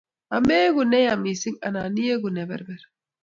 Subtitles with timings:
[0.35, 2.81] Ameegu ne ya miising' anan iegu ne perber.